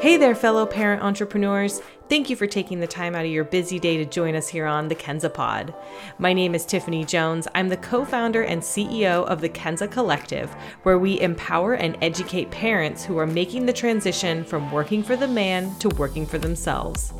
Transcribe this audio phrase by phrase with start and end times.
[0.00, 1.82] Hey there, fellow parent entrepreneurs.
[2.08, 4.64] Thank you for taking the time out of your busy day to join us here
[4.64, 5.74] on the Kenza Pod.
[6.18, 7.46] My name is Tiffany Jones.
[7.54, 10.50] I'm the co founder and CEO of the Kenza Collective,
[10.84, 15.28] where we empower and educate parents who are making the transition from working for the
[15.28, 17.12] man to working for themselves.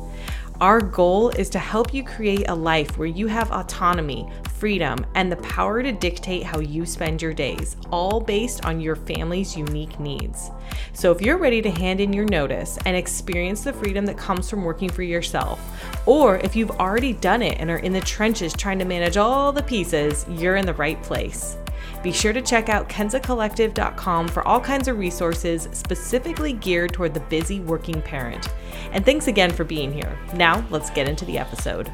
[0.61, 5.31] Our goal is to help you create a life where you have autonomy, freedom, and
[5.31, 9.99] the power to dictate how you spend your days, all based on your family's unique
[9.99, 10.51] needs.
[10.93, 14.51] So, if you're ready to hand in your notice and experience the freedom that comes
[14.51, 15.59] from working for yourself,
[16.05, 19.51] or if you've already done it and are in the trenches trying to manage all
[19.51, 21.57] the pieces, you're in the right place.
[22.03, 27.19] Be sure to check out kenzacollective.com for all kinds of resources specifically geared toward the
[27.19, 28.49] busy working parent.
[28.91, 30.17] And thanks again for being here.
[30.33, 31.91] Now, let's get into the episode.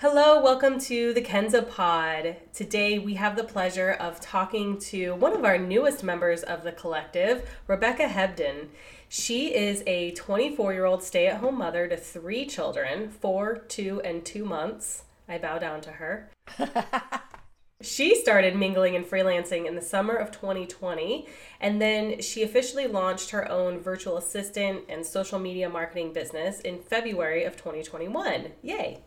[0.00, 2.34] Hello, welcome to the Kenza Pod.
[2.52, 6.72] Today we have the pleasure of talking to one of our newest members of the
[6.72, 8.66] collective, Rebekah Hebdon.
[9.08, 14.00] She is a 24 year old stay at home mother to three children, four, two,
[14.04, 15.04] and two months.
[15.28, 16.31] I bow down to her.
[17.82, 21.26] she started mingling and freelancing in the summer of 2020,
[21.60, 26.78] and then she officially launched her own virtual assistant and social media marketing business in
[26.78, 28.52] February of 2021.
[28.62, 29.02] Yay!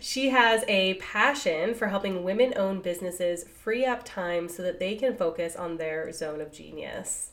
[0.00, 4.94] She has a passion for helping women owned businesses free up time so that they
[4.94, 7.30] can focus on their zone of genius.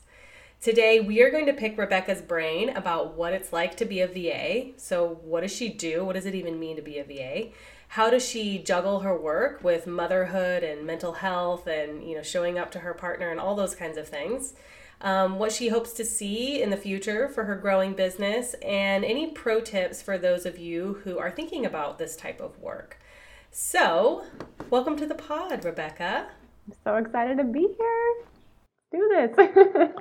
[0.60, 4.06] Today, we are going to pick Rebekah's brain about what it's like to be a
[4.06, 4.78] VA.
[4.78, 6.04] So, what does she do?
[6.04, 7.50] What does it even mean to be a VA?
[7.94, 12.56] How does she juggle her work with motherhood and mental health and you know showing
[12.56, 14.54] up to her partner and all those kinds of things?
[15.00, 19.32] Um, what she hopes to see in the future for her growing business and any
[19.32, 23.00] pro tips for those of you who are thinking about this type of work?
[23.50, 24.24] So
[24.70, 26.28] welcome to the pod rebekah.
[26.68, 28.14] I'm so excited to be here.
[28.92, 29.90] Do this.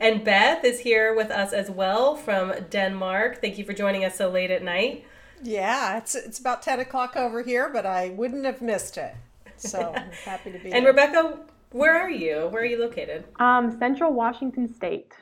[0.00, 3.40] And beth is here with us as well from denmark.
[3.40, 5.04] Thank you for joining us so late at night
[5.42, 9.14] yeah, it's it's about ten o'clock over here, but I wouldn't have missed it.
[9.56, 10.72] So I'm happy to be.
[10.72, 10.92] and here.
[10.92, 11.38] Rebekah,
[11.70, 12.48] where are you?
[12.50, 13.24] Where are you located?
[13.36, 15.12] Um, Central Washington State.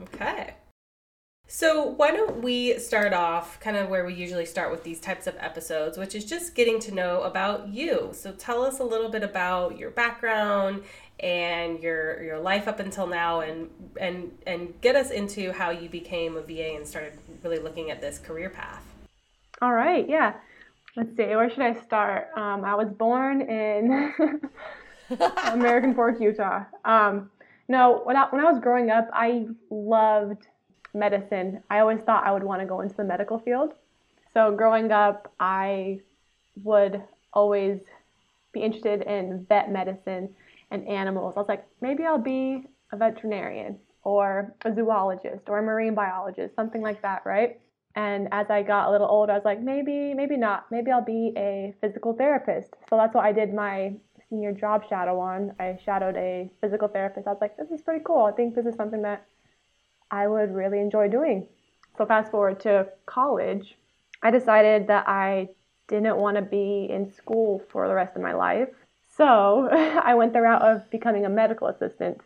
[0.00, 0.54] Okay.
[1.52, 5.26] So, why don't we start off kind of where we usually start with these types
[5.26, 8.10] of episodes, which is just getting to know about you.
[8.12, 10.84] So, tell us a little bit about your background
[11.18, 13.68] and your your life up until now and
[14.00, 18.00] and and get us into how you became a VA and started really looking at
[18.00, 18.84] this career path.
[19.62, 20.34] All right, yeah.
[20.96, 22.28] Let's see, where should I start?
[22.36, 24.12] Um, I was born in
[25.44, 26.64] American Fork, Utah.
[26.84, 27.30] Um,
[27.68, 30.46] no, when I, when I was growing up, I loved
[30.94, 31.62] medicine.
[31.70, 33.74] I always thought I would want to go into the medical field.
[34.32, 36.00] So growing up, I
[36.62, 37.80] would always
[38.52, 40.34] be interested in vet medicine
[40.70, 41.34] and animals.
[41.36, 46.54] I was like, maybe I'll be a veterinarian or a zoologist or a marine biologist,
[46.56, 47.60] something like that, right?
[47.96, 50.66] And as I got a little older, I was like, maybe, maybe not.
[50.70, 52.74] Maybe I'll be a physical therapist.
[52.88, 53.94] So that's what I did my
[54.28, 55.52] senior job shadow on.
[55.58, 57.26] I shadowed a physical therapist.
[57.26, 58.24] I was like, this is pretty cool.
[58.24, 59.26] I think this is something that
[60.10, 61.46] I would really enjoy doing.
[61.98, 63.76] So fast forward to college,
[64.22, 65.48] I decided that I
[65.88, 68.68] didn't want to be in school for the rest of my life.
[69.16, 72.18] So I went the route of becoming a medical assistant.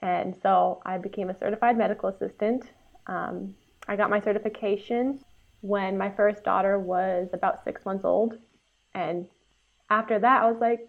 [0.00, 2.64] And so I became a certified medical assistant.
[3.06, 3.54] Um,
[3.88, 5.20] I got my certification
[5.60, 8.38] when my first daughter was about six months old.
[8.94, 9.26] And
[9.90, 10.88] after that, I was like,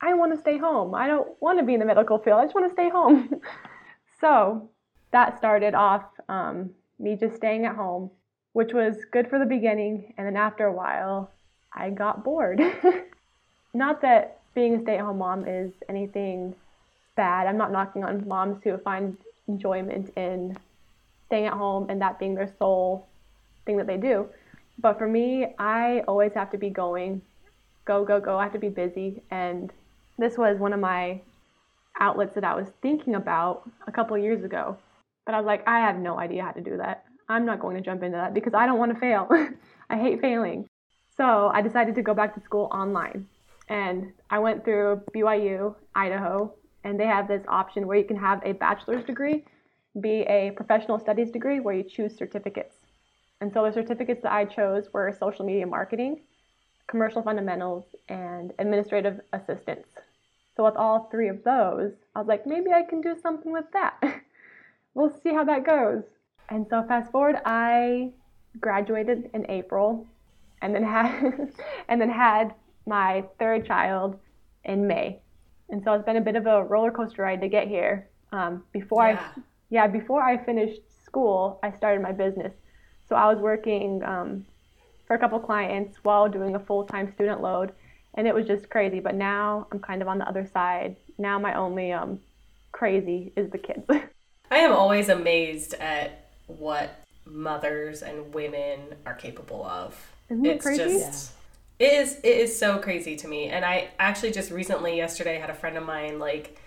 [0.00, 0.94] I want to stay home.
[0.94, 2.40] I don't want to be in the medical field.
[2.40, 3.40] I just want to stay home.
[4.20, 4.68] so
[5.12, 8.10] that started off um, me just staying at home,
[8.52, 10.14] which was good for the beginning.
[10.16, 11.30] And then after a while,
[11.72, 12.60] I got bored.
[13.74, 16.54] not that being a stay at home mom is anything
[17.16, 17.46] bad.
[17.46, 19.16] I'm not knocking on moms who find
[19.46, 20.56] enjoyment in
[21.30, 23.06] staying at home and that being their sole
[23.64, 24.26] thing that they do.
[24.78, 27.22] But for me, I always have to be going,
[27.84, 28.36] go, go, go.
[28.36, 29.22] I have to be busy.
[29.30, 29.72] And
[30.18, 31.20] this was one of my
[32.00, 34.76] outlets that I was thinking about a couple years ago.
[35.24, 37.04] But I was like, I have no idea how to do that.
[37.28, 39.28] I'm not going to jump into that because I don't want to fail.
[39.90, 40.66] I hate failing.
[41.16, 43.28] So I decided to go back to school online.
[43.68, 48.40] And I went through BYU, Idaho, and they have this option where you can have
[48.44, 49.44] a bachelor's degree
[49.98, 52.76] be a professional studies degree where you choose certificates.
[53.40, 56.20] And so the certificates that I chose were social media marketing,
[56.86, 59.86] commercial fundamentals, and administrative assistance.
[60.56, 63.64] So with all three of those, I was like, maybe I can do something with
[63.72, 63.98] that.
[64.94, 66.02] we'll see how that goes.
[66.50, 68.10] And so fast forward, I
[68.60, 70.06] graduated in April
[70.60, 71.50] and then had
[71.88, 72.54] and then had
[72.86, 74.18] my third child
[74.64, 75.20] in May.
[75.70, 78.08] And so it's been a bit of a roller coaster ride to get here.
[78.32, 79.30] Um, before yeah.
[79.36, 82.52] I yeah, before I finished school, I started my business.
[83.08, 84.44] So I was working um,
[85.06, 87.72] for a couple clients while doing a full time student load,
[88.14, 89.00] and it was just crazy.
[89.00, 90.96] But now I'm kind of on the other side.
[91.18, 92.20] Now my only um,
[92.72, 93.84] crazy is the kids.
[94.50, 99.96] I am always amazed at what mothers and women are capable of.
[100.28, 100.98] Isn't it it's crazy?
[100.98, 101.32] just
[101.78, 103.46] it is it is so crazy to me.
[103.46, 106.58] And I actually just recently yesterday had a friend of mine like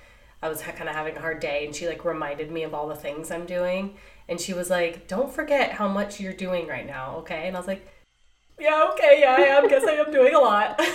[0.44, 2.88] I was kind of having a hard day and she like reminded me of all
[2.88, 3.96] the things I'm doing
[4.30, 7.60] and she was like, "Don't forget how much you're doing right now, okay?" And I
[7.60, 7.88] was like,
[8.60, 9.68] "Yeah, okay, yeah, I am.
[9.68, 10.80] Guess I am doing a lot."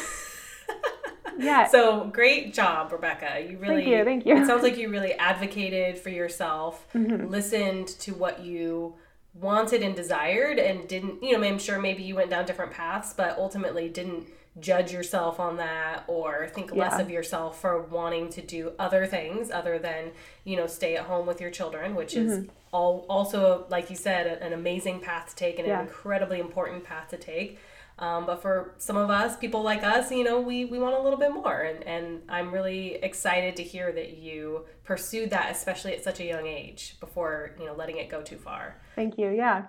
[1.39, 1.69] Yeah.
[1.69, 3.47] So great job, Rebekah.
[3.49, 4.37] You really thank you, thank you.
[4.37, 7.29] It sounds like you really advocated for yourself, Mm-hmm.
[7.29, 8.95] listened to what you
[9.35, 13.13] wanted and desired and didn't, you know, I'm sure maybe you went down different paths,
[13.17, 14.27] but ultimately didn't
[14.61, 17.01] judge yourself on that or think less Yeah.
[17.03, 20.13] of yourself for wanting to do other things other than,
[20.45, 22.49] you know, stay at home with your children, which is Mm-hmm.
[22.73, 25.81] all also like you said an amazing path to take and Yeah.
[25.81, 27.59] an incredibly important path to take.
[28.01, 31.01] Um, but for some of us, people like us, you know, we, we want a
[31.01, 31.63] little bit more.
[31.63, 36.25] And, and I'm really excited to hear that you pursued that, especially at such a
[36.25, 38.77] young age, before, you know, letting it go too far.
[38.95, 39.31] Thank you.
[39.31, 39.67] Yeah.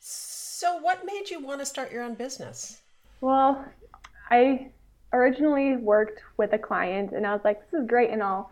[0.00, 2.80] So, what made you want to start your own business?
[3.20, 3.64] Well,
[4.30, 4.70] I
[5.12, 8.50] originally worked with a client and I was like, this is great and all,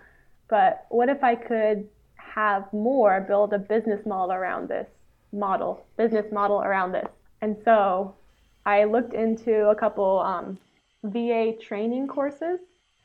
[0.49, 4.89] but what if I could have more build a business model around this
[5.33, 7.09] model, business model around this?
[7.43, 8.15] And so
[8.65, 10.59] I looked into a couple um,
[11.05, 12.59] VA training courses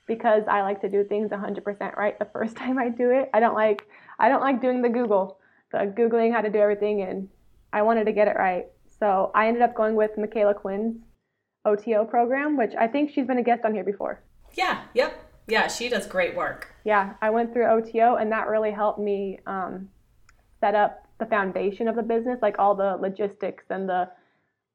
[0.07, 3.29] because I like to do things 100% right the first time I do it.
[3.33, 3.87] I don't like
[4.19, 5.39] I don't like doing the Google,
[5.71, 7.29] the googling how to do everything and
[7.73, 8.67] I wanted to get it right.
[8.99, 11.01] So I ended up going with Micala Quinn's
[11.65, 14.21] OTO program, which I think she's been a guest on here before.
[14.53, 15.27] Yeah, yep.
[15.47, 16.67] Yeah, she does great work.
[16.83, 19.89] Yeah, I went through OTO, and that really helped me um,
[20.59, 24.09] set up the foundation of the business, like all the logistics and the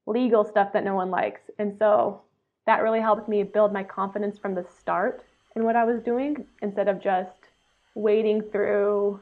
[0.07, 1.41] legal stuff that no one likes.
[1.59, 2.23] And so
[2.67, 5.25] that really helped me build my confidence from the start
[5.55, 7.49] in what I was doing instead of just
[7.95, 9.21] wading through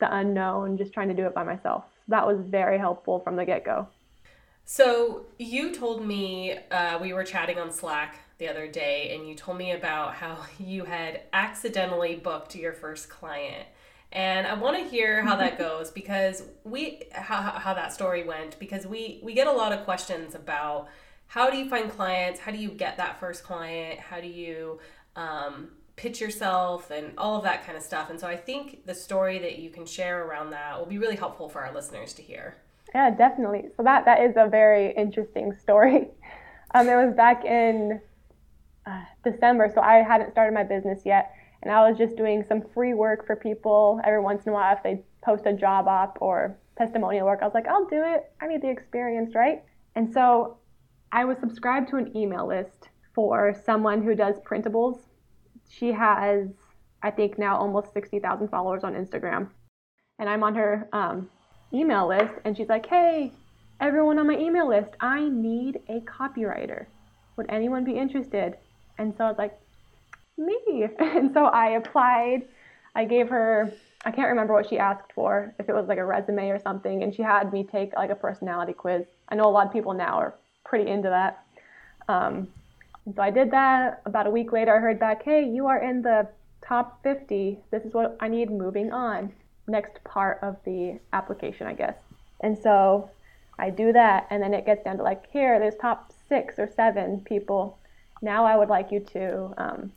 [0.00, 1.84] the unknown, just trying to do it by myself.
[2.08, 3.88] That was very helpful from the get go.
[4.70, 9.34] So you told me uh, we were chatting on Slack the other day, and you
[9.34, 13.66] told me about how you had accidentally booked your first client.
[14.12, 18.58] And I want to hear how that goes because we how, how that story went
[18.58, 20.88] because we we get a lot of questions about
[21.28, 24.80] how do you find clients, how do you get that first client, how do you
[25.16, 28.10] um, pitch yourself, and all of that kind of stuff.
[28.10, 31.16] And so I think the story that you can share around that will be really
[31.16, 32.58] helpful for our listeners to hear.
[32.94, 33.64] Yeah, definitely.
[33.76, 36.08] So that that is a very interesting story.
[36.74, 37.98] Um, it was back in
[38.86, 41.32] uh, December, so I hadn't started my business yet,
[41.62, 44.76] and I was just doing some free work for people every once in a while
[44.76, 47.40] if they post a job op or testimonial work.
[47.40, 48.30] I was like, I'll do it.
[48.42, 49.62] I need the experience, right?
[49.94, 50.58] And so
[51.10, 55.00] I was subscribed to an email list for someone who does printables.
[55.68, 56.48] She has,
[57.02, 59.48] I think, now almost 60,000 followers on Instagram.
[60.18, 61.30] And I'm on her um,
[61.72, 63.32] email list, and she's like, Hey,
[63.80, 66.86] everyone on my email list, I need a copywriter.
[67.36, 68.56] Would anyone be interested?
[68.98, 69.58] And so I was like,
[70.36, 70.86] Me.
[70.98, 72.42] And so I applied.
[72.94, 73.72] I gave her,
[74.04, 77.02] I can't remember what she asked for, if it was like a resume or something,
[77.02, 79.04] and she had me take like a personality quiz.
[79.28, 80.34] I know a lot of people now are
[80.64, 81.44] pretty into that.
[82.08, 82.48] Um,
[83.14, 84.02] so I did that.
[84.04, 86.28] About a week later, I heard back, hey, you are in the
[86.66, 87.58] top 50.
[87.70, 89.32] This is what I need moving on.
[89.68, 91.96] Next part of the application, I guess.
[92.40, 93.10] And so
[93.58, 96.70] I do that, and then it gets down to like, here, there's top six or
[96.74, 97.78] seven people.
[98.22, 99.92] Now I would like you to um,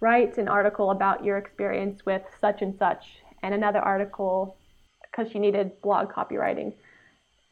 [0.00, 4.56] write an article about your experience with such and such, and another article
[5.02, 6.72] because she needed blog copywriting.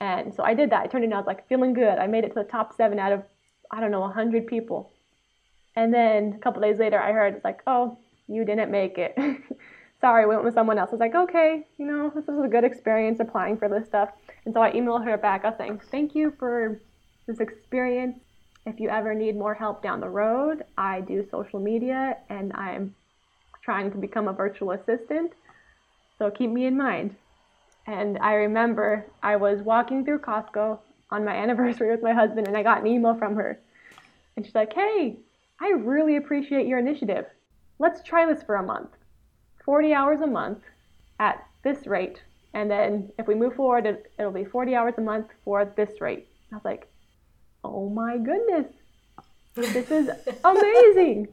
[0.00, 0.82] And so I did that.
[0.82, 1.12] I turned it in.
[1.12, 1.98] I was like feeling good.
[1.98, 3.22] I made it to the top seven out of,
[3.70, 4.92] I don't know, 100 people.
[5.76, 9.16] And then a couple days later, I heard it's like, oh, you didn't make it.
[10.04, 10.90] Sorry, we went with someone else.
[10.90, 14.10] I was like, okay, you know, this was a good experience applying for this stuff.
[14.44, 15.46] And so I emailed her back.
[15.46, 16.78] I was saying, thank you for
[17.26, 18.18] this experience.
[18.66, 22.94] If you ever need more help down the road, I do social media and I'm
[23.62, 25.32] trying to become a virtual assistant.
[26.18, 27.16] So keep me in mind.
[27.86, 30.80] And I remember I was walking through Costco
[31.12, 33.58] on my anniversary with my husband, and I got an email from her.
[34.36, 35.16] And she's like, Hey,
[35.62, 37.24] I really appreciate your initiative.
[37.78, 38.90] Let's try this for a month
[39.64, 40.58] 40 hours a month
[41.18, 42.22] at this rate.
[42.52, 46.00] And then if we move forward, it, it'll be 40 hours a month for this
[46.00, 46.28] rate.
[46.52, 46.88] I was like,
[47.64, 48.66] Oh my goodness,
[49.54, 50.10] this is
[50.44, 51.28] amazing.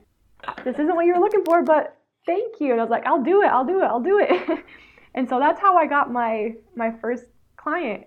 [0.63, 2.71] This isn't what you were looking for, but thank you.
[2.71, 4.59] And I was like, I'll do it, I'll do it, I'll do it.
[5.15, 7.25] and so that's how I got my my first
[7.57, 8.05] client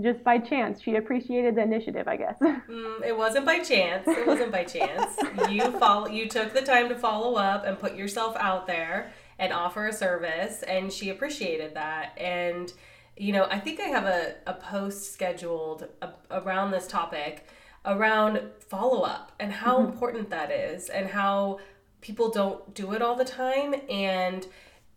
[0.00, 0.80] just by chance.
[0.80, 2.36] She appreciated the initiative, I guess.
[2.70, 4.06] Mm, it wasn't by chance.
[4.06, 5.16] It wasn't by chance.
[5.48, 6.06] You follow.
[6.06, 9.92] You took the time to follow up and put yourself out there and offer a
[9.92, 12.16] service, and she appreciated that.
[12.16, 12.72] And
[13.16, 17.46] you know, I think I have a, a post scheduled a, around this topic
[17.84, 19.90] around follow up and how mm-hmm.
[19.90, 21.58] important that is and how
[22.00, 24.46] people don't do it all the time and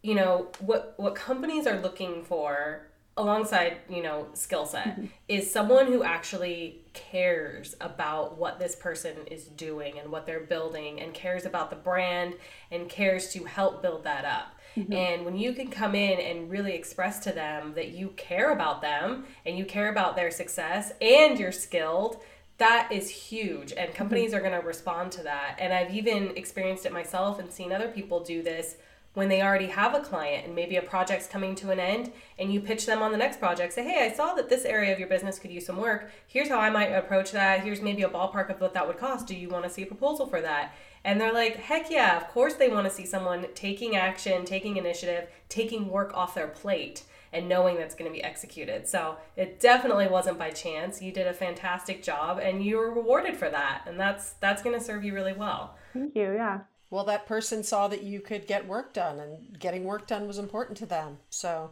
[0.02, 5.06] you know what what companies are looking for alongside you know skill set mm-hmm.
[5.28, 11.00] is someone who actually cares about what this person is doing and what they're building
[11.00, 12.34] and cares about the brand
[12.72, 14.92] and cares to help build that up mm-hmm.
[14.92, 18.82] and when you can come in and really express to them that you care about
[18.82, 22.20] them and you care about their success and you're skilled
[22.58, 23.98] that is huge and mm-hmm.
[23.98, 24.38] companies mm-hmm.
[24.38, 27.90] are going to respond to that and i've even experienced it myself and seen other
[27.90, 28.78] people do this
[29.14, 32.52] when they already have a client and maybe a project's coming to an end and
[32.52, 35.00] you pitch them on the next project say hey i saw that this area of
[35.00, 36.10] your business could use some work.
[36.28, 37.64] Here's how i might approach that.
[37.64, 39.28] Here's maybe a ballpark of what that would cost.
[39.28, 40.74] Do you want to see a proposal for that?
[41.04, 44.78] And they're like heck yeah of course they want to see someone taking action taking
[44.78, 48.88] initiative taking work off their plate and knowing that's going to be executed.
[48.88, 51.02] So it definitely wasn't by chance.
[51.02, 54.78] You did a fantastic job and you were rewarded for that and that's that's going
[54.78, 55.76] to serve you really well.
[55.94, 56.60] Thank you yeah
[56.94, 60.38] well, that person saw that you could get work done and getting work done was
[60.38, 61.18] important to them.
[61.32, 61.72] So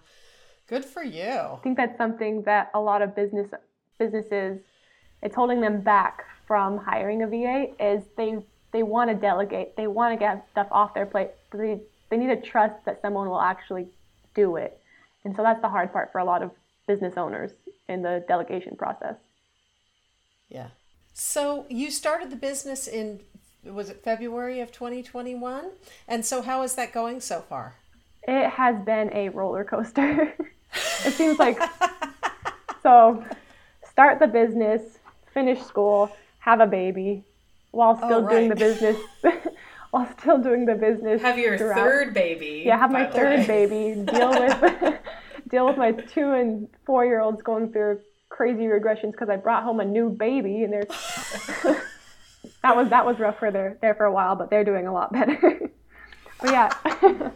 [0.65, 1.29] good for you.
[1.29, 3.47] I think that's something that a lot of business
[3.99, 4.57] businesses
[5.21, 8.39] it's holding them back from hiring a VA is they
[8.71, 9.77] they want to delegate.
[9.77, 11.29] They want to get stuff off their plate.
[11.51, 13.89] They, they need to trust that someone will actually
[14.33, 14.81] do it.
[15.23, 16.49] And so that's the hard part for a lot of
[16.87, 17.51] business owners
[17.87, 19.17] in the delegation process.
[20.49, 20.69] Yeah.
[21.13, 23.19] So you started the business in
[23.63, 25.71] was it February of 2021?
[26.07, 27.75] And so, how is that going so far?
[28.23, 30.33] It has been a roller coaster.
[31.05, 31.59] it seems like
[32.83, 33.23] so.
[33.83, 34.99] Start the business,
[35.33, 37.25] finish school, have a baby,
[37.71, 38.31] while oh, still oh, right.
[38.31, 38.97] doing the business.
[39.91, 41.21] while still doing the business.
[41.21, 41.75] Have your throughout.
[41.75, 42.63] third baby.
[42.65, 44.01] Yeah, have my third baby.
[44.05, 44.99] Deal with
[45.49, 47.99] deal with my two and four year olds going through
[48.29, 51.81] crazy regressions because I brought home a new baby and they're
[52.63, 54.93] that was that was rough for there there for a while, but they're doing a
[54.93, 55.37] lot better.
[56.41, 56.69] but yeah,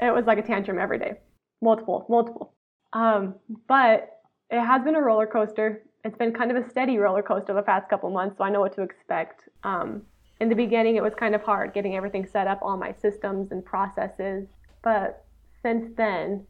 [0.00, 1.14] it was like a tantrum every day,
[1.62, 2.54] multiple, multiple.
[2.92, 3.34] Um,
[3.68, 4.20] but
[4.50, 5.82] it has been a roller coaster.
[6.04, 8.60] It's been kind of a steady roller coaster the past couple months, so I know
[8.60, 9.48] what to expect.
[9.64, 10.02] Um,
[10.40, 13.52] in the beginning, it was kind of hard getting everything set up, all my systems
[13.52, 14.48] and processes.
[14.82, 15.26] But
[15.62, 16.46] since then,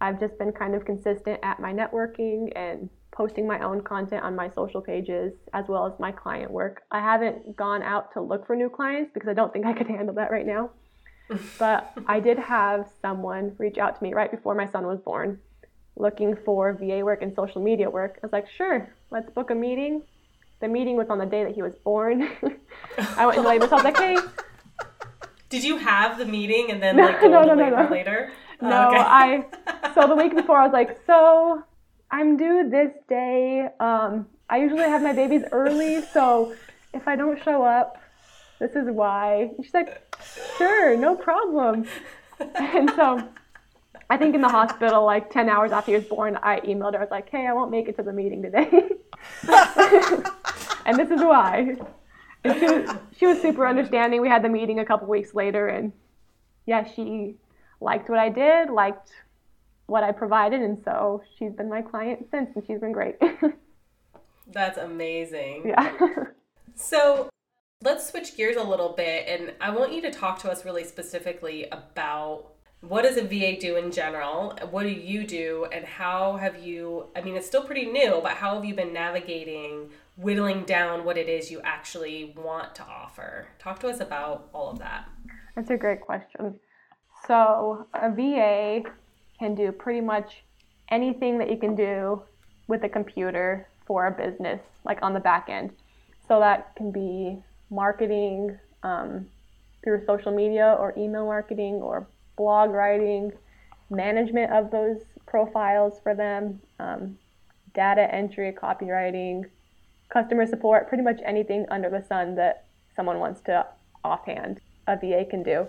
[0.00, 4.36] I've just been kind of consistent at my networking and posting my own content on
[4.36, 6.82] my social pages as well as my client work.
[6.90, 9.88] I haven't gone out to look for new clients because I don't think I could
[9.88, 10.70] handle that right now.
[11.58, 15.38] but I did have someone reach out to me right before my son was born
[15.96, 18.18] looking for VA work and social media work.
[18.22, 20.02] I was like, sure, let's book a meeting.
[20.60, 22.28] The meeting was on the day that he was born.
[23.16, 24.16] I went and labor, so I was like, hey.
[25.48, 27.88] Did you have the meeting and then like no, no, no, no.
[27.90, 28.32] later?
[28.62, 28.98] No, oh, okay.
[28.98, 29.44] I
[29.94, 31.64] so the week before I was like, so
[32.10, 33.68] I'm due this day.
[33.78, 36.54] Um, I usually have my babies early, so
[36.92, 38.02] if I don't show up,
[38.58, 39.52] this is why.
[39.56, 40.02] And she's like,
[40.58, 41.86] sure, no problem.
[42.54, 43.28] And so
[44.08, 46.98] I think in the hospital, like 10 hours after he was born, I emailed her.
[47.00, 48.70] I was like, hey, I won't make it to the meeting today.
[50.86, 51.76] and this is why.
[52.44, 54.22] And she was, she was super understanding.
[54.22, 55.92] We had the meeting a couple weeks later, and
[56.64, 57.36] yeah, she
[57.80, 59.10] liked what I did, liked
[59.90, 63.16] what I provided, and so she's been my client since, and she's been great.
[64.46, 65.64] That's amazing.
[65.66, 65.92] Yeah.
[66.76, 67.28] so
[67.82, 70.84] let's switch gears a little bit, and I want you to talk to us really
[70.84, 74.56] specifically about what does a VA do in general?
[74.70, 77.08] What do you do, and how have you?
[77.16, 81.18] I mean, it's still pretty new, but how have you been navigating whittling down what
[81.18, 83.48] it is you actually want to offer?
[83.58, 85.08] Talk to us about all of that.
[85.56, 86.60] That's a great question.
[87.26, 88.88] So, a VA
[89.40, 90.44] can do pretty much
[90.90, 92.22] anything that you can do
[92.68, 95.72] with a computer for a business, like on the back end.
[96.28, 99.26] So that can be marketing um,
[99.82, 102.06] through social media or email marketing or
[102.36, 103.32] blog writing,
[103.88, 107.18] management of those profiles for them, um,
[107.74, 109.44] data entry, copywriting,
[110.10, 113.66] customer support, pretty much anything under the sun that someone wants to
[114.04, 115.66] offhand, a VA can do.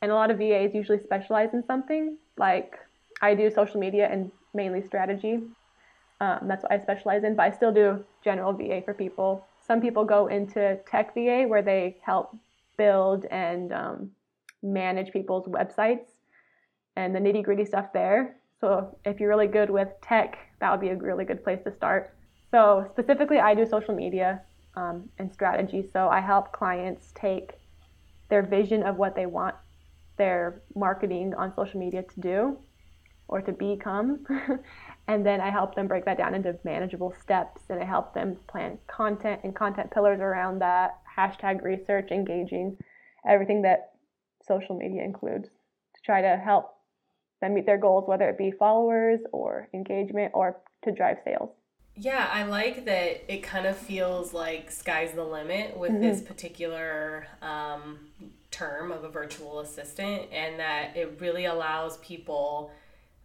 [0.00, 2.78] And a lot of VAs usually specialize in something like
[3.20, 5.40] I do social media and mainly strategy.
[6.20, 9.46] Um, that's what I specialize in, but I still do general VA for people.
[9.66, 12.36] Some people go into tech VA where they help
[12.76, 14.10] build and um,
[14.62, 16.06] manage people's websites.
[16.96, 18.36] and the nitty gritty stuff there.
[18.60, 21.72] So if you're really good with tech, that would be a really good place to
[21.72, 22.12] start.
[22.50, 24.40] So specifically, I do social media
[24.74, 25.88] um, and strategy.
[25.92, 27.52] So I help clients take
[28.30, 29.54] their vision of what they want
[30.16, 32.58] their marketing on social media to do
[33.28, 34.26] or to become.
[35.08, 38.36] and then I help them break that down into manageable steps and I help them
[38.48, 42.76] plan content and content pillars around that, hashtag research, engaging,
[43.28, 43.92] everything that
[44.46, 46.74] social media includes to try to help
[47.40, 51.50] them meet their goals, whether it be followers or engagement or to drive sales.
[52.00, 56.02] Yeah, I like that it kind of feels like sky's the limit with mm-hmm.
[56.02, 57.98] this particular um,
[58.52, 62.70] term of a virtual assistant, and that it really allows people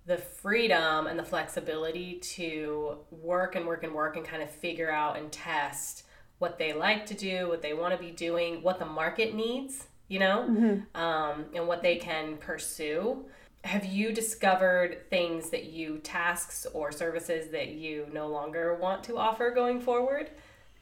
[0.05, 4.91] the freedom and the flexibility to work and work and work and kind of figure
[4.91, 6.03] out and test
[6.39, 9.88] what they like to do, what they want to be doing, what the market needs,
[10.10, 11.01] you know, mm-hmm.
[11.01, 13.24] um, and what they can pursue.
[13.63, 19.17] Have you discovered things that you tasks or services that you no longer want to
[19.17, 20.31] offer going forward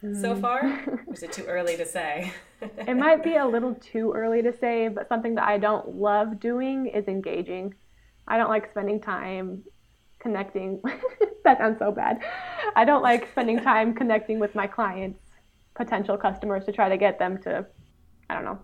[0.03, 0.19] mm.
[0.19, 0.61] so far?
[1.07, 2.33] Or is it too early to say?
[2.87, 6.39] It might be a little too early to say but something that i don't love
[6.39, 7.73] doing is engaging
[8.27, 9.63] i don't like spending time
[10.19, 10.81] connecting
[11.43, 12.19] that sounds so bad
[12.75, 15.19] i don't like spending time connecting with my clients
[15.75, 17.65] potential customers to try to get them to
[18.29, 18.59] i don't know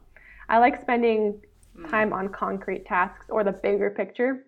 [0.49, 1.39] i like spending
[1.77, 1.89] Mm.
[1.89, 4.45] time on concrete tasks or the bigger picture.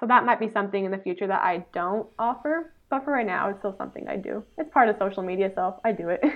[0.00, 3.26] So that might be something in the future that I don't offer, but for right
[3.26, 4.44] now, it's still something I do.
[4.58, 6.22] It's part of social media, so I do it.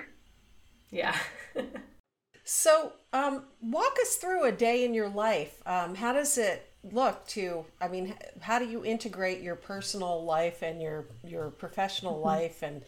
[0.92, 1.16] Yeah.
[2.42, 5.62] so, um, walk us through a day in your life.
[5.64, 7.64] Um, how does it look to?
[7.80, 12.26] I mean, how do you integrate your personal life and your your professional mm-hmm.
[12.26, 12.82] life and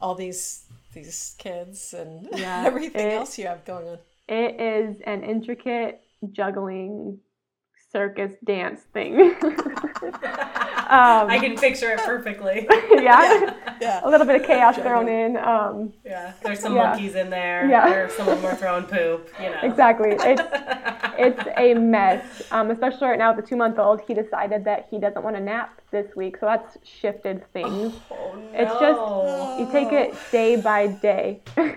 [0.00, 3.98] all these these kids and yeah, everything it, else you have going on?
[4.28, 7.18] It is an intricate juggling
[7.90, 9.18] circus dance thing.
[9.42, 12.66] um, I can picture it perfectly.
[12.92, 13.02] yeah.
[13.02, 13.67] yeah.
[13.80, 14.00] Yeah.
[14.04, 15.36] A little bit of chaos thrown in.
[15.36, 16.32] Um, yeah.
[16.42, 16.90] There's some yeah.
[16.90, 17.68] monkeys in there.
[17.68, 17.88] Yeah.
[17.88, 19.60] There's someone more throwing poop, you know.
[19.62, 20.16] Exactly.
[21.18, 22.42] It's, it's a mess.
[22.52, 25.36] Um, especially right now with the two month old, he decided that he doesn't want
[25.36, 26.36] to nap this week.
[26.38, 27.94] So that's shifted things.
[28.10, 28.50] Oh, no.
[28.52, 31.42] It's just, you take it day by day.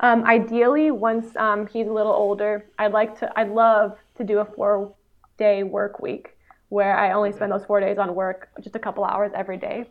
[0.00, 4.38] Um, ideally, once um, he's a little older, I'd like to, I'd love to do
[4.38, 4.94] a four
[5.38, 6.36] day work week
[6.70, 9.90] where I only spend those four days on work, just a couple hours every day.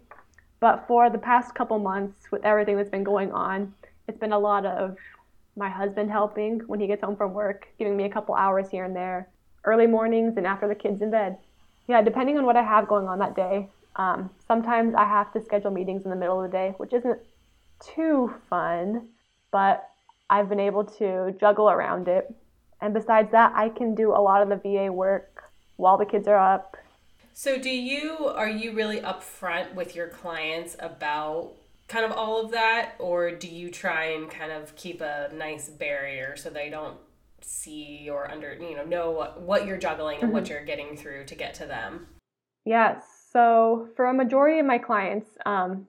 [0.59, 3.73] But for the past couple months, with everything that's been going on,
[4.07, 4.97] it's been a lot of
[5.55, 8.85] my husband helping when he gets home from work, giving me a couple hours here
[8.85, 9.29] and there,
[9.65, 11.37] early mornings and after the kids in bed.
[11.87, 13.69] Yeah, depending on what I have going on that day.
[13.95, 17.19] Um, sometimes I have to schedule meetings in the middle of the day, which isn't
[17.79, 19.07] too fun,
[19.51, 19.89] but
[20.29, 22.33] I've been able to juggle around it.
[22.81, 25.43] And besides that, I can do a lot of the VA work
[25.77, 26.77] while the kids are up.
[27.41, 31.53] So, do you are you really upfront with your clients about
[31.87, 35.69] kind of all of that, or do you try and kind of keep a nice
[35.69, 36.97] barrier so they don't
[37.39, 40.33] see or under you know know what, what you're juggling and mm-hmm.
[40.33, 42.07] what you're getting through to get to them?
[42.65, 43.05] Yes.
[43.31, 45.87] So, for a majority of my clients, um,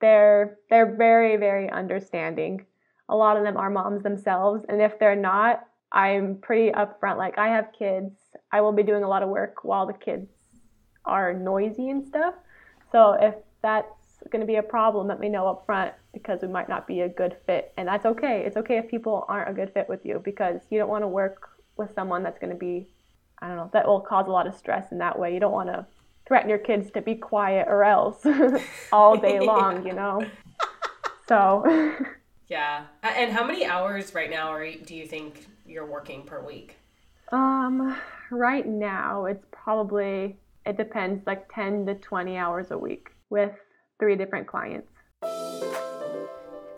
[0.00, 2.66] they're they're very very understanding
[3.08, 4.64] a lot of them are moms themselves.
[4.68, 5.60] And if they're not,
[5.92, 7.18] I'm pretty upfront.
[7.18, 8.16] Like, I have kids,
[8.50, 10.28] I will be doing a lot of work while the kids
[11.08, 12.34] are noisy and stuff.
[12.92, 13.88] So if that's
[14.30, 17.00] going to be a problem, let me know up front because we might not be
[17.00, 17.72] a good fit.
[17.76, 18.42] And that's okay.
[18.44, 21.08] It's okay if people aren't a good fit with you because you don't want to
[21.08, 22.88] work with someone that's going to be,
[23.40, 25.32] I don't know, that will cause a lot of stress in that way.
[25.32, 25.86] You don't want to
[26.26, 28.26] threaten your kids to be quiet or else
[28.92, 30.22] all day long, you know?
[31.26, 31.96] So.
[32.48, 32.84] Yeah.
[33.02, 36.76] And how many hours right now are do you think you're working per week?
[37.30, 37.94] Um,
[38.30, 40.38] right now it's probably
[40.68, 43.52] it depends like 10 to 20 hours a week with
[43.98, 44.88] three different clients.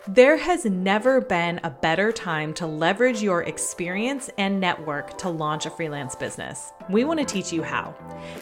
[0.07, 5.65] There has never been a better time to leverage your experience and network to launch
[5.65, 6.71] a freelance business.
[6.89, 7.93] We want to teach you how.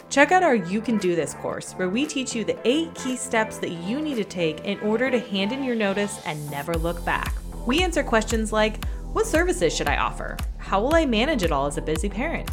[0.08, 3.16] Check out our You Can Do This course, where we teach you the eight key
[3.16, 6.74] steps that you need to take in order to hand in your notice and never
[6.74, 7.34] look back.
[7.66, 10.36] We answer questions like What services should I offer?
[10.58, 12.48] How will I manage it all as a busy parent?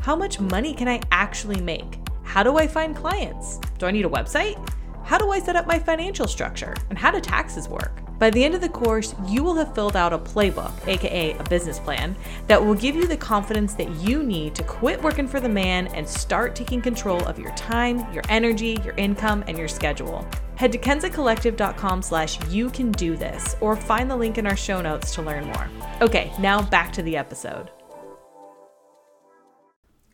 [0.00, 1.98] How much money can I actually make?
[2.28, 3.58] How do I find clients?
[3.78, 4.56] Do I need a website?
[5.02, 6.74] How do I set up my financial structure?
[6.90, 8.02] And how do taxes work?
[8.18, 11.44] By the end of the course, you will have filled out a playbook, aka a
[11.44, 12.14] business plan,
[12.46, 15.86] that will give you the confidence that you need to quit working for the man
[15.88, 20.22] and start taking control of your time, your energy, your income, and your schedule.
[20.56, 24.82] Head to kenzacollective.com slash you can do this or find the link in our show
[24.82, 25.70] notes to learn more.
[26.02, 27.70] Okay, now back to the episode.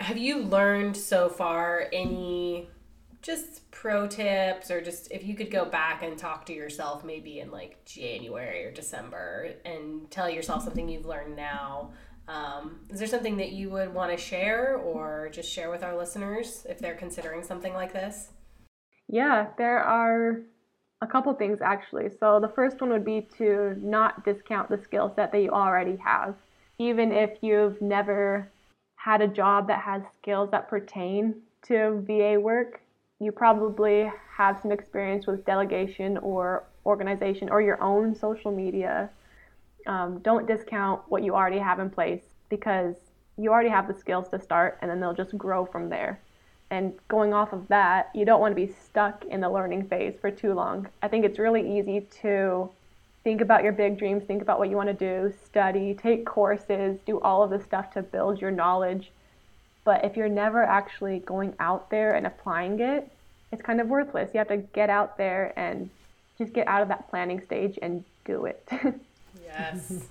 [0.00, 2.68] Have you learned so far any
[3.22, 7.40] just pro tips or just if you could go back and talk to yourself maybe
[7.40, 11.92] in like January or December and tell yourself something you've learned now?
[12.28, 15.96] Um, is there something that you would want to share or just share with our
[15.96, 18.30] listeners if they're considering something like this?
[19.08, 20.40] Yeah, there are
[21.00, 22.10] a couple things actually.
[22.20, 25.96] So the first one would be to not discount the skill set that you already
[25.96, 26.34] have.
[26.78, 28.50] Even if you've never
[29.04, 32.80] had a job that has skills that pertain to VA work,
[33.20, 39.10] you probably have some experience with delegation or organization or your own social media.
[39.86, 42.94] Um, don't discount what you already have in place because
[43.36, 46.18] you already have the skills to start and then they'll just grow from there.
[46.70, 50.14] And going off of that, you don't want to be stuck in the learning phase
[50.18, 50.88] for too long.
[51.02, 52.70] I think it's really easy to
[53.24, 56.98] think about your big dreams, think about what you want to do, study, take courses,
[57.06, 59.10] do all of this stuff to build your knowledge.
[59.82, 63.10] But if you're never actually going out there and applying it,
[63.50, 64.30] it's kind of worthless.
[64.34, 65.88] You have to get out there and
[66.38, 68.68] just get out of that planning stage and do it.
[69.44, 70.04] yes.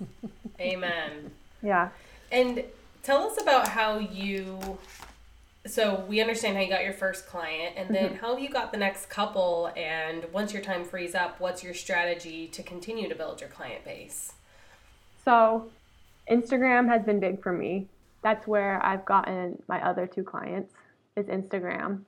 [0.60, 1.30] Amen.
[1.62, 1.90] Yeah.
[2.32, 2.64] And
[3.02, 4.78] tell us about how you
[5.66, 8.16] so we understand how you got your first client and then mm-hmm.
[8.16, 12.46] how you got the next couple and once your time frees up what's your strategy
[12.48, 14.32] to continue to build your client base?
[15.24, 15.68] So
[16.30, 17.86] instagram has been big for me.
[18.22, 20.74] That's where i've gotten my other two clients
[21.16, 22.02] is instagram.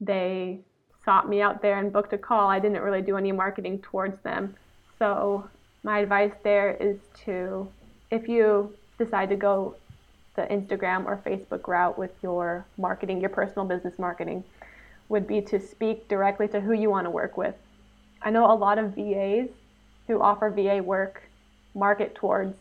[0.00, 0.60] They
[1.04, 2.48] sought me out there and booked a call.
[2.48, 4.54] I didn't really do any marketing towards them.
[4.98, 5.48] So
[5.82, 7.68] my advice there is to
[8.10, 9.76] if you decide to go
[10.36, 14.44] the Instagram or Facebook route with your marketing, your personal business marketing,
[15.08, 17.54] would be to speak directly to who you want to work with.
[18.22, 19.48] I know a lot of VAs
[20.06, 21.22] who offer VA work
[21.74, 22.56] market towards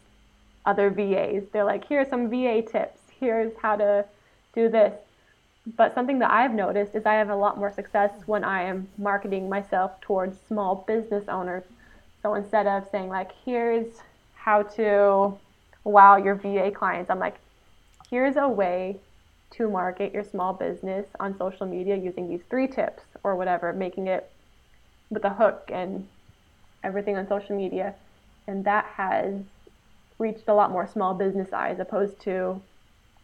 [0.65, 1.43] other VAs.
[1.51, 4.05] They're like, here's some VA tips, here's how to
[4.53, 4.93] do this.
[5.77, 8.87] But something that I've noticed is I have a lot more success when I am
[8.97, 11.63] marketing myself towards small business owners.
[12.21, 14.01] So instead of saying, like, here's
[14.35, 15.37] how to
[15.85, 17.35] wow your VA clients, I'm like,
[18.13, 18.95] here's a way
[19.49, 24.05] to market your small business on social media using these three tips or whatever, making
[24.05, 24.29] it
[25.09, 26.07] with a hook and
[26.83, 27.95] everything on social media.
[28.45, 29.33] And that has
[30.19, 32.61] reached a lot more small business eyes opposed to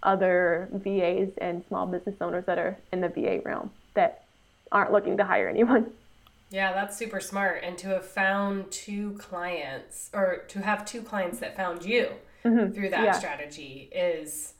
[0.02, 4.23] other VAs and small business owners that are in the VA realm that
[4.71, 5.91] aren't looking to hire anyone.
[6.52, 7.62] Yeah, that's super smart.
[7.63, 12.10] And to have found two clients or to have two clients that found you
[12.43, 12.73] mm-hmm.
[12.73, 13.12] through that yeah.
[13.12, 14.56] strategy is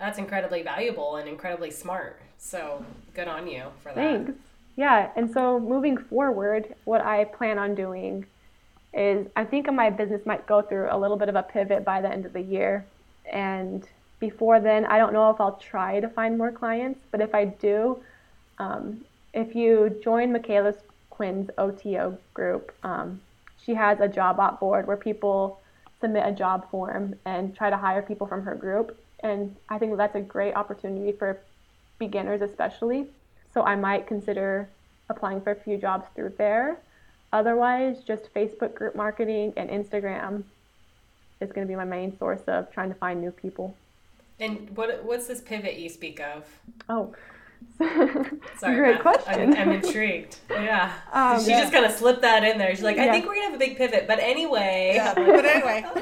[0.00, 2.20] that's incredibly valuable and incredibly smart.
[2.38, 2.84] So
[3.14, 3.94] good on you for that.
[3.94, 4.32] Thanks.
[4.76, 8.24] Yeah, and so moving forward, what I plan on doing
[8.94, 12.00] is I think my business might go through a little bit of a pivot by
[12.00, 12.84] the end of the year.
[13.30, 13.86] And
[14.18, 17.44] before then, I don't know if I'll try to find more clients, but if I
[17.44, 18.02] do,
[18.58, 20.74] um, if you join Micala
[21.10, 23.20] Quinn's OTO group, um,
[23.64, 25.60] she has a job op board where people
[26.00, 28.98] submit a job form and try to hire people from her group.
[29.22, 31.40] And I think that's a great opportunity for
[31.98, 33.06] beginners, especially.
[33.52, 34.68] So I might consider
[35.08, 36.78] applying for a few jobs through there.
[37.32, 40.44] Otherwise, just Facebook group marketing and Instagram
[41.40, 43.76] is going to be my main source of trying to find new people.
[44.38, 46.46] And what what's this pivot you speak of?
[46.88, 47.14] Oh,
[48.58, 49.54] Sorry, great question.
[49.54, 50.36] I'm, I'm, intrigued.
[50.50, 51.60] Yeah, um, she yeah.
[51.60, 52.74] just kind of slipped that in there.
[52.74, 53.12] She's like, I yeah.
[53.12, 54.92] think we're gonna have a big pivot, but anyway.
[54.94, 55.84] Yeah, but anyway.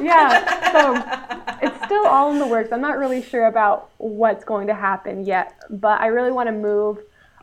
[0.00, 1.43] yeah, so it's
[1.86, 2.72] still all in the works.
[2.72, 6.52] I'm not really sure about what's going to happen yet, but I really want to
[6.52, 6.98] move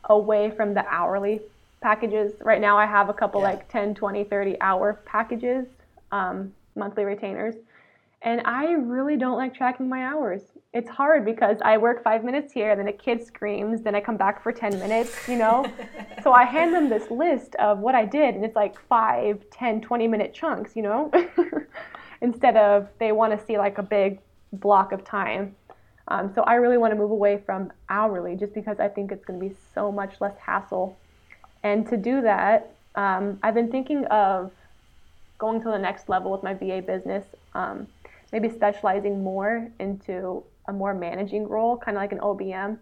[0.06, 1.42] away from the hourly
[1.82, 2.34] packages.
[2.42, 3.50] Right now, I have a couple yeah.
[3.50, 5.68] like 10, 20, 30 hour packages,
[6.12, 7.56] um, monthly retainers.
[8.24, 10.42] And I really don't like tracking my hours
[10.74, 14.16] it's hard because I work five minutes here, then a kid screams, then I come
[14.16, 15.66] back for 10 minutes, you know?
[16.24, 19.82] so I hand them this list of what I did, and it's like five, 10,
[19.82, 21.12] 20 minute chunks, you know?
[22.22, 24.20] Instead of they want to see like a big
[24.54, 25.56] block of time.
[26.08, 29.24] Um, so I really want to move away from hourly just because I think it's
[29.24, 30.98] going to be so much less hassle.
[31.64, 34.52] And to do that, um, I've been thinking of
[35.38, 37.88] going to the next level with my VA business, um,
[38.32, 42.78] maybe specializing more into a more managing role, kind of like an OBM.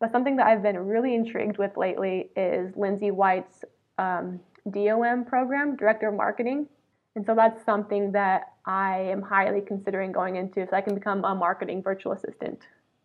[0.00, 3.64] But something that I've been really intrigued with lately is Lindsay White's
[3.98, 6.66] um, DOM program, Director of Marketing.
[7.14, 11.24] And so that's something that I am highly considering going into so I can become
[11.24, 12.60] a marketing virtual assistant,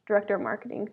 [0.07, 0.89] Director of Marketing.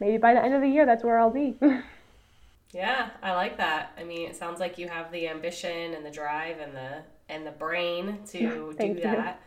[0.00, 1.56] Maybe by the end of the year, that's where I'll be.
[2.72, 3.92] yeah, I like that.
[3.96, 7.46] I mean, it sounds like you have the ambition and the drive and the and
[7.46, 9.40] the brain to do that.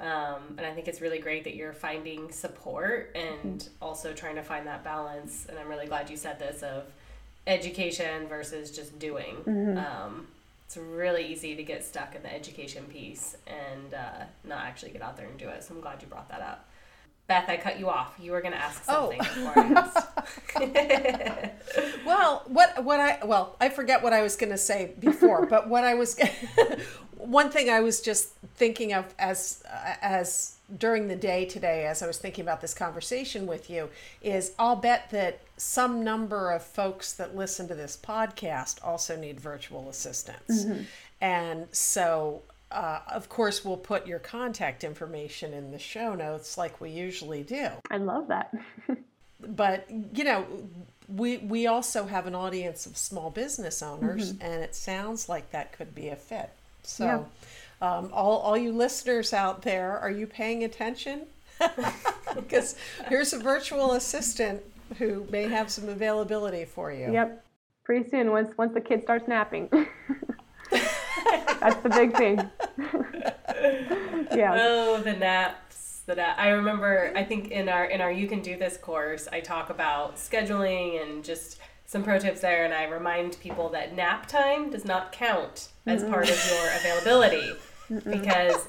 [0.00, 3.82] Um, and I think it's really great that you're finding support and mm-hmm.
[3.82, 5.46] also trying to find that balance.
[5.48, 6.84] And I'm really glad you said this of
[7.48, 9.36] education versus just doing.
[9.44, 9.78] Mm-hmm.
[9.78, 10.28] Um,
[10.68, 15.00] it's really easy to get stuck in the education piece and uh, not actually get
[15.00, 15.64] out there and do it.
[15.64, 16.67] So I'm glad you brought that up.
[17.28, 18.14] Beth, I cut you off.
[18.18, 19.12] You were going to ask oh.
[19.12, 20.02] something oh.
[22.06, 25.68] well, what what I well, I forget what I was going to say before, but
[25.68, 26.18] what I was
[27.18, 29.62] one thing I was just thinking of as
[30.00, 33.90] as during the day today as I was thinking about this conversation with you
[34.22, 39.38] is I'll bet that some number of folks that listen to this podcast also need
[39.38, 40.64] virtual assistants.
[40.64, 40.82] Mm-hmm.
[41.20, 46.80] And so uh, of course, we'll put your contact information in the show notes like
[46.80, 47.68] we usually do.
[47.90, 48.54] I love that.
[49.40, 50.46] but, you know,
[51.08, 54.42] we, we also have an audience of small business owners, mm-hmm.
[54.42, 56.50] and it sounds like that could be a fit.
[56.82, 57.26] So,
[57.80, 57.96] yeah.
[57.96, 61.22] um, all, all you listeners out there, are you paying attention?
[62.36, 62.76] because
[63.08, 64.62] here's a virtual assistant
[64.98, 67.12] who may have some availability for you.
[67.12, 67.44] Yep.
[67.84, 69.68] Pretty soon, once once the kid starts napping.
[70.70, 72.38] That's the big thing.
[74.34, 74.56] yeah.
[74.56, 76.02] Oh, the naps.
[76.06, 76.36] The nap.
[76.38, 77.12] I remember.
[77.14, 81.02] I think in our in our you can do this course, I talk about scheduling
[81.02, 85.12] and just some pro tips there, and I remind people that nap time does not
[85.12, 87.52] count as mm part of your availability
[87.90, 88.20] Mm-mm.
[88.20, 88.68] because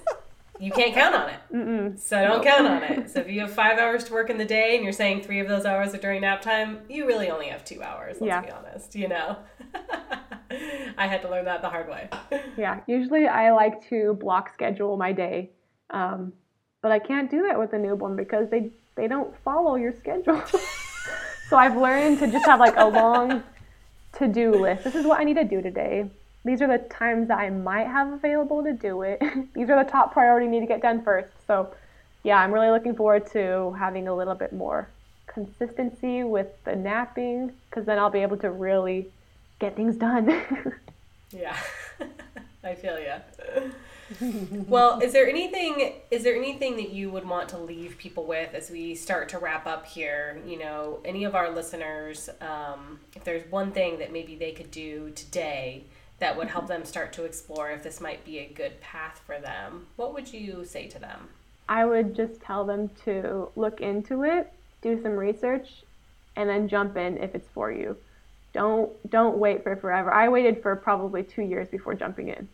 [0.59, 1.39] you can't count on it.
[1.53, 1.99] Mm-mm.
[1.99, 2.45] So don't nope.
[2.45, 3.09] count on it.
[3.11, 5.39] So if you have five hours to work in the day and you're saying three
[5.39, 8.17] of those hours are during nap time, you really only have two hours.
[8.19, 8.41] Let's yeah.
[8.41, 8.95] be honest.
[8.95, 9.37] You know.
[10.97, 12.09] I had to learn that the hard way.
[12.57, 15.51] yeah, usually I like to block schedule my day,
[15.89, 16.33] um,
[16.81, 20.43] but I can't do that with a newborn because they they don't follow your schedule.
[21.49, 23.43] so I've learned to just have like a long
[24.13, 24.83] to do list.
[24.83, 26.09] This is what I need to do today.
[26.45, 29.21] These are the times that I might have available to do it.
[29.53, 31.29] These are the top priority need to get done first.
[31.45, 31.73] So,
[32.23, 34.89] yeah, I'm really looking forward to having a little bit more
[35.27, 39.09] consistency with the napping because then I'll be able to really
[39.59, 40.41] get things done.
[41.31, 41.57] yeah,
[42.63, 43.13] I feel you.
[44.67, 48.53] well, is there anything is there anything that you would want to leave people with
[48.55, 50.41] as we start to wrap up here?
[50.47, 54.71] You know, any of our listeners, um, if there's one thing that maybe they could
[54.71, 55.83] do today
[56.19, 59.39] that would help them start to explore if this might be a good path for
[59.39, 61.29] them, what would you say to them?
[61.69, 65.83] I would just tell them to look into it, do some research,
[66.35, 67.95] and then jump in if it's for you.
[68.53, 70.11] Don't don't wait for forever.
[70.11, 72.47] I waited for probably two years before jumping in.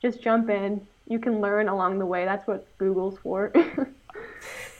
[0.00, 0.86] Just jump in.
[1.08, 2.24] You can learn along the way.
[2.24, 3.52] That's what Google's for.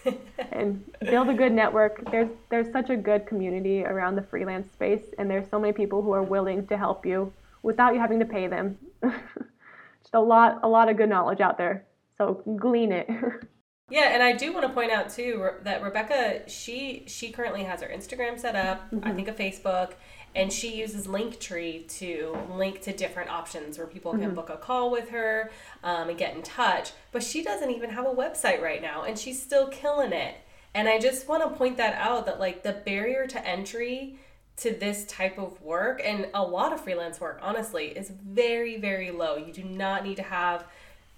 [0.52, 2.10] and build a good network.
[2.10, 6.02] There's there's such a good community around the freelance space, and there's so many people
[6.02, 8.78] who are willing to help you without you having to pay them.
[9.02, 11.84] Just a lot a lot of good knowledge out there.
[12.18, 13.08] So glean it.
[13.92, 17.82] Yeah, and I do want to point out too that Rebekah, she she currently has
[17.82, 19.06] her Instagram set up, mm-hmm.
[19.06, 19.92] I think a Facebook,
[20.34, 24.34] and she uses Linktree to link to different options where people can mm-hmm.
[24.34, 25.50] book a call with her
[25.84, 26.92] um, and get in touch.
[27.12, 30.36] But she doesn't even have a website right now, and she's still killing it.
[30.74, 34.18] And I just want to point that out that like the barrier to entry
[34.56, 39.10] to this type of work and a lot of freelance work honestly is very very
[39.10, 39.36] low.
[39.36, 40.64] You do not need to have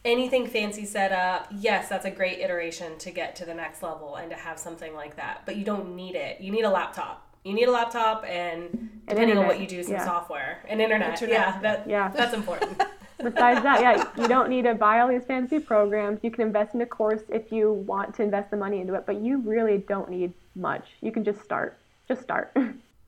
[0.04, 1.48] anything fancy set up.
[1.50, 4.94] Yes, that's a great iteration to get to the next level and to have something
[4.94, 5.42] like that.
[5.46, 6.40] But you don't need it.
[6.40, 9.92] You need a laptop you need a laptop and depending on what you do, some
[9.92, 10.04] yeah.
[10.04, 11.10] software and internet.
[11.10, 11.36] internet.
[11.36, 12.78] Yeah, that, yeah, that's important.
[13.18, 16.20] Besides that, yeah, you don't need to buy all these fancy programs.
[16.22, 19.06] You can invest in a course if you want to invest the money into it,
[19.06, 20.84] but you really don't need much.
[21.00, 21.78] You can just start.
[22.08, 22.56] Just start.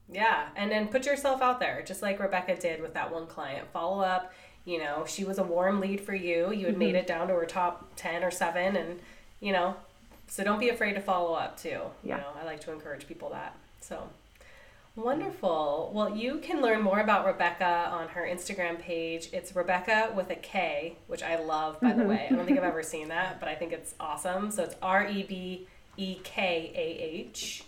[0.08, 3.66] Yeah, and then put yourself out there, just like Rebekah did with that one client.
[3.72, 4.32] Follow up.
[4.66, 6.52] You know, she was a warm lead for you.
[6.52, 6.78] You had mm-hmm.
[6.78, 9.00] made it down to her top ten or seven, and
[9.40, 9.76] you know,
[10.28, 11.80] so don't be afraid to follow up too.
[12.02, 12.16] Yeah.
[12.16, 13.56] You know, I like to encourage people that.
[13.80, 14.08] So
[14.96, 15.90] Wonderful.
[15.94, 19.28] Well, you can learn more about Rebekah on her Instagram page.
[19.30, 22.00] It's Rebekah with a K, which I love, by mm-hmm.
[22.00, 22.26] the way.
[22.30, 24.50] I don't think I've ever seen that, but I think it's awesome.
[24.50, 25.66] So it's R E B
[25.98, 27.64] E K A H.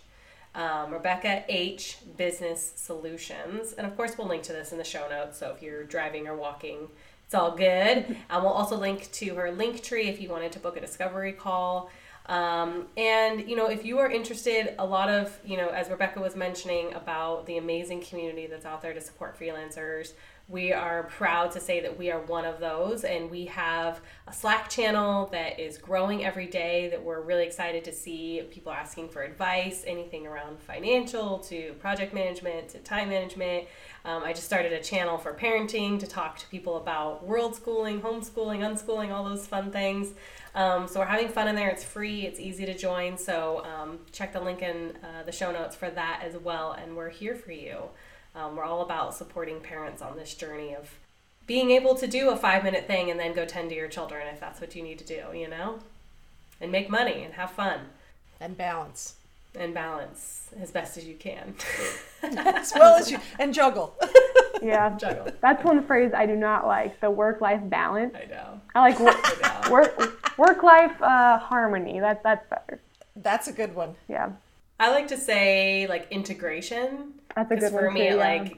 [0.55, 3.73] Um, Rebekah H Business Solutions.
[3.73, 5.37] And of course, we'll link to this in the show notes.
[5.37, 6.89] So if you're driving or walking,
[7.25, 8.17] it's all good.
[8.29, 11.91] And we'll also link to her Linktree if you wanted to book a discovery call.
[12.25, 16.21] Um, and you know, if you are interested, a lot of you know, as Rebekah
[16.21, 20.13] was mentioning about the amazing community that's out there to support freelancers,
[20.49, 24.33] we are proud to say that we are one of those, and we have a
[24.33, 26.89] Slack channel that is growing every day.
[26.89, 32.15] That we're really excited to see people asking for advice, anything around financial to project
[32.15, 33.67] management to time management.
[34.05, 38.01] Um, I just started a channel for parenting to talk to people about world schooling,
[38.01, 40.13] homeschooling, unschooling, all those fun things.
[40.55, 41.69] Um, so we're having fun in there.
[41.69, 43.19] It's free, it's easy to join.
[43.19, 46.71] So um, check the link in uh, the show notes for that as well.
[46.71, 47.83] And we're here for you.
[48.35, 50.89] Um, we're all about supporting parents on this journey of
[51.47, 54.27] being able to do a five minute thing and then go tend to your children
[54.31, 55.79] if that's what you need to do, you know?
[56.61, 57.79] And make money and have fun
[58.39, 59.15] And balance.
[59.57, 61.55] and balance as best as you can.
[62.21, 63.95] As well as you and juggle.
[64.61, 64.97] Yeah.
[64.97, 65.29] Juggle.
[65.39, 68.13] That's one phrase I do not like the work life balance.
[68.13, 68.59] I know.
[68.75, 69.15] I like work
[69.45, 72.01] I work work life uh, harmony.
[72.01, 72.81] That that's better.
[73.15, 73.95] That's a good one.
[74.09, 74.31] Yeah.
[74.79, 77.13] I like to say like integration.
[77.35, 78.33] That's a Because good for one me, too, it yeah.
[78.41, 78.57] like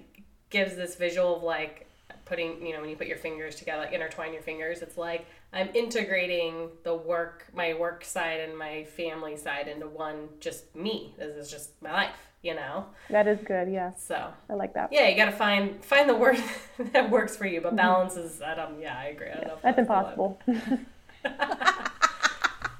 [0.50, 1.88] gives this visual of like
[2.26, 4.82] putting, you know, when you put your fingers together, like intertwine your fingers.
[4.82, 10.30] It's like I'm integrating the work, my work side and my family side into one,
[10.40, 11.14] just me.
[11.18, 12.86] This is just my life, you know.
[13.10, 13.70] That is good.
[13.72, 13.92] Yeah.
[13.96, 14.94] So I like that.
[14.94, 16.38] yeah, you gotta find find the word
[16.94, 17.62] that works for you.
[17.62, 17.78] But mm-hmm.
[17.78, 19.30] balance is, I don't, yeah, I agree.
[19.30, 20.40] I don't know if That's impossible.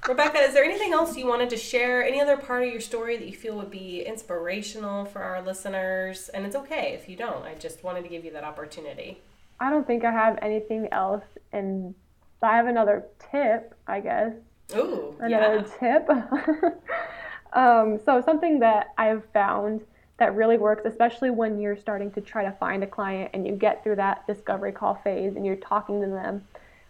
[0.08, 2.04] Rebekah, is there anything else you wanted to share?
[2.04, 6.28] Any other part of your story that you feel would be inspirational for our listeners?
[6.30, 7.44] And it's okay if you don't.
[7.44, 9.20] I just wanted to give you that opportunity.
[9.60, 11.94] I don't think I have anything else, and
[12.42, 14.32] I have another tip, I guess.
[14.74, 15.98] Ooh, Another yeah.
[15.98, 16.10] tip.
[17.52, 19.82] um, so something that I've found
[20.18, 23.54] that really works, especially when you're starting to try to find a client and you
[23.54, 26.44] get through that discovery call phase and you're talking to them,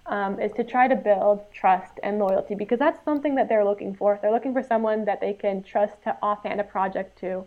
[0.07, 3.95] um, is to try to build trust and loyalty because that's something that they're looking
[3.95, 4.19] for.
[4.21, 7.45] They're looking for someone that they can trust to offhand a project to,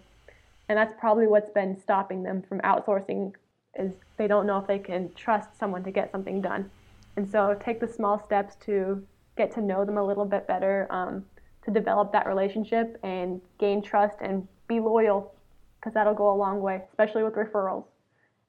[0.70, 3.34] and that's probably what's been stopping them from outsourcing
[3.78, 6.70] is they don't know if they can trust someone to get something done.
[7.18, 9.06] And so take the small steps to
[9.38, 11.26] get to know them a little bit better, um,
[11.66, 15.34] to develop that relationship and gain trust and be loyal
[15.80, 17.86] because that'll go a long way, especially with referrals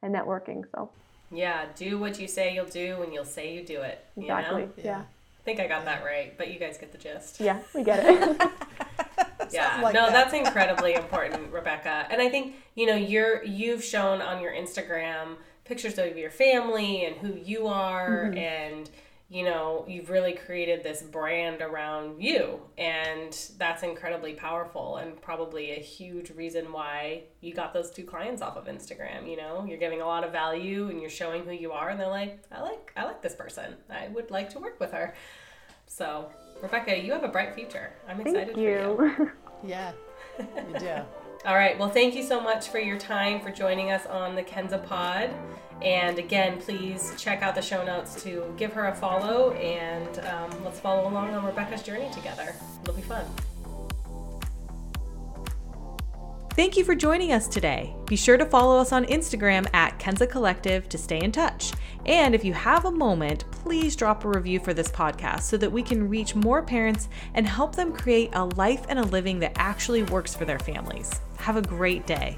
[0.03, 0.63] and networking.
[0.75, 0.91] So
[1.31, 4.05] Yeah, do what you say you'll do when you'll say you do it.
[4.17, 4.71] You exactly, know?
[4.83, 7.41] yeah, I think I got that right, but you guys get the gist.
[7.41, 8.41] yeah, we get it.
[9.53, 10.13] yeah like no that.
[10.13, 15.37] that's incredibly important rebekah and i think you know you're you've shown on your instagram
[15.65, 18.39] pictures of your family and who you are Mm-hmm.
[18.39, 18.91] and
[19.29, 25.73] you know you've really created this brand around you and that's incredibly powerful and probably
[25.73, 29.79] a huge reason why you got those two clients off of instagram you know you're
[29.79, 32.63] giving a lot of value and you're showing who you are and they're like i
[32.63, 35.13] like i like this person i would like to work with her
[35.87, 36.31] so
[36.63, 39.33] rebekah you have a bright future i'm excited Thank for you you.
[39.67, 39.93] Yeah.
[40.39, 41.01] You do.
[41.47, 41.79] All right.
[41.79, 45.31] Well, thank you so much for your time for joining us on the Kenza Pod.
[45.81, 50.65] And again, please check out the show notes to give her a follow and um,
[50.65, 52.53] let's follow along on Rebekah's journey together.
[52.83, 53.25] It'll be fun.
[56.55, 57.95] Thank you for joining us today.
[58.07, 61.75] Be sure to follow us on Instagram at Kenza Collective to stay in touch.
[62.07, 65.71] And if you have a moment, please drop a review for this podcast so that
[65.71, 69.53] we can reach more parents and help them create a life and a living that
[69.57, 71.21] actually works for their families.
[71.47, 72.37] Have a great day.